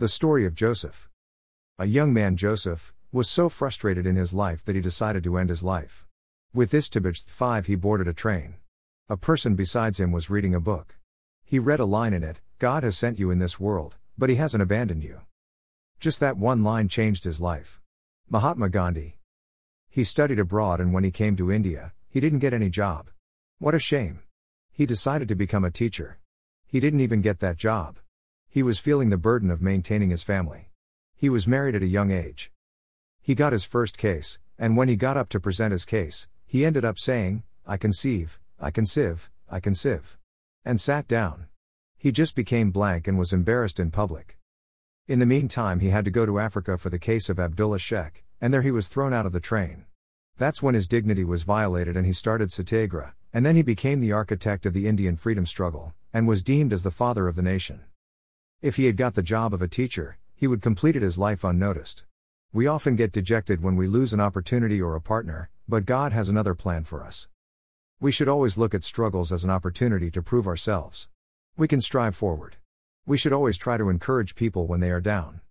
[0.00, 1.10] The story of Joseph.
[1.78, 5.50] A young man, Joseph, was so frustrated in his life that he decided to end
[5.50, 6.06] his life.
[6.54, 8.54] With this Tibet 5, he boarded a train.
[9.10, 10.96] A person besides him was reading a book.
[11.44, 14.36] He read a line in it God has sent you in this world, but he
[14.36, 15.20] hasn't abandoned you.
[15.98, 17.78] Just that one line changed his life.
[18.30, 19.18] Mahatma Gandhi.
[19.90, 23.10] He studied abroad and when he came to India, he didn't get any job.
[23.58, 24.20] What a shame.
[24.72, 26.18] He decided to become a teacher.
[26.66, 27.98] He didn't even get that job.
[28.52, 30.70] He was feeling the burden of maintaining his family.
[31.14, 32.50] He was married at a young age.
[33.22, 36.64] He got his first case, and when he got up to present his case, he
[36.64, 40.18] ended up saying, I conceive, I conceive, I conceive.
[40.64, 41.46] And sat down.
[41.96, 44.36] He just became blank and was embarrassed in public.
[45.06, 48.24] In the meantime, he had to go to Africa for the case of Abdullah Sheikh,
[48.40, 49.84] and there he was thrown out of the train.
[50.38, 54.10] That's when his dignity was violated and he started Satyagraha, and then he became the
[54.10, 57.82] architect of the Indian freedom struggle, and was deemed as the father of the nation.
[58.62, 62.04] If he had got the job of a teacher, he would completed his life unnoticed.
[62.52, 66.28] We often get dejected when we lose an opportunity or a partner, but God has
[66.28, 67.26] another plan for us.
[68.00, 71.08] We should always look at struggles as an opportunity to prove ourselves.
[71.56, 72.56] We can strive forward.
[73.06, 75.40] We should always try to encourage people when they are down.